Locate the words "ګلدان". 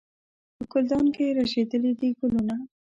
0.71-1.05